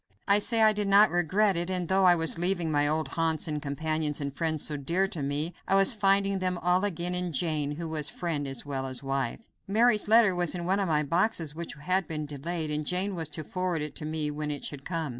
I 0.27 0.39
say 0.39 0.63
I 0.63 0.73
did 0.73 0.87
not 0.87 1.11
regret 1.11 1.55
it, 1.55 1.69
and 1.69 1.87
though 1.87 2.05
I 2.05 2.15
was 2.15 2.39
leaving 2.39 2.71
my 2.71 2.87
old 2.87 3.09
haunts 3.09 3.47
and 3.47 3.61
companions 3.61 4.19
and 4.19 4.35
friends 4.35 4.63
so 4.63 4.75
dear 4.75 5.05
to 5.09 5.21
me, 5.21 5.53
I 5.67 5.75
was 5.75 5.93
finding 5.93 6.39
them 6.39 6.57
all 6.57 6.83
again 6.83 7.13
in 7.13 7.31
Jane, 7.31 7.73
who 7.73 7.87
was 7.87 8.09
friend 8.09 8.47
as 8.47 8.65
well 8.65 8.87
as 8.87 9.03
wife. 9.03 9.41
Mary's 9.67 10.07
letter 10.07 10.33
was 10.35 10.55
in 10.55 10.65
one 10.65 10.79
of 10.79 10.87
my 10.87 11.03
boxes 11.03 11.53
which 11.53 11.75
had 11.75 12.07
been 12.07 12.25
delayed, 12.25 12.71
and 12.71 12.83
Jane 12.83 13.13
was 13.13 13.29
to 13.29 13.43
forward 13.43 13.83
it 13.83 13.93
to 13.97 14.05
me 14.05 14.31
when 14.31 14.49
it 14.49 14.65
should 14.65 14.85
come. 14.85 15.09